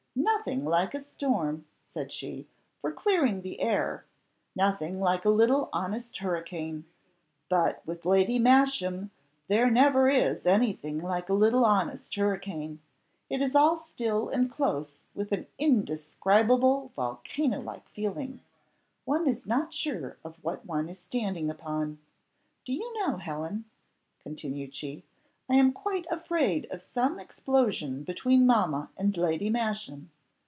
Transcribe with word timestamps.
"Nothing 0.13 0.65
like 0.65 0.93
a 0.93 0.99
storm," 0.99 1.65
said 1.85 2.11
she, 2.11 2.45
"for 2.81 2.91
clearing 2.91 3.41
the 3.41 3.61
air; 3.61 4.03
nothing 4.55 4.99
like 4.99 5.23
a 5.23 5.29
little 5.29 5.69
honest 5.71 6.17
hurricane. 6.17 6.83
But 7.47 7.81
with 7.85 8.05
Lady 8.05 8.37
Masham 8.37 9.11
there 9.47 9.69
never 9.69 10.09
is 10.09 10.45
anything 10.45 10.99
like 11.01 11.29
a 11.29 11.33
little 11.33 11.63
honest 11.63 12.13
hurricane. 12.15 12.81
It 13.29 13.41
is 13.41 13.55
all 13.55 13.77
still 13.77 14.27
and 14.27 14.51
close 14.51 14.99
with 15.15 15.31
an 15.31 15.47
indescribable 15.57 16.91
volcano 16.95 17.61
like 17.61 17.87
feeling; 17.87 18.41
one 19.05 19.27
is 19.27 19.45
not 19.45 19.73
sure 19.73 20.17
of 20.25 20.35
what 20.43 20.65
one 20.65 20.89
is 20.89 20.99
standing 20.99 21.49
upon. 21.49 21.99
Do 22.65 22.73
you 22.73 22.91
know, 22.99 23.15
Helen," 23.15 23.63
continued 24.19 24.75
she, 24.75 25.03
"I 25.49 25.55
am 25.55 25.73
quite 25.73 26.05
afraid 26.09 26.65
of 26.71 26.81
some 26.81 27.19
explosion 27.19 28.03
between 28.03 28.47
mamma 28.47 28.89
and 28.97 29.15
Lady 29.17 29.49
Masham. 29.49 30.09